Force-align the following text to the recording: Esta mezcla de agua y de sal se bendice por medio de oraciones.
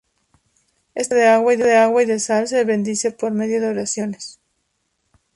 Esta 0.95 1.13
mezcla 1.15 1.65
de 1.67 1.75
agua 1.75 2.01
y 2.01 2.07
de 2.07 2.17
sal 2.17 2.47
se 2.47 2.63
bendice 2.63 3.11
por 3.11 3.31
medio 3.33 3.61
de 3.61 3.67
oraciones. 3.67 4.39